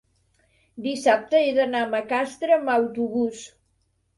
Dissabte 0.85 1.41
he 1.49 1.53
d'anar 1.59 1.81
a 1.87 1.91
Macastre 1.93 2.57
amb 2.59 2.75
autobús. 2.79 3.45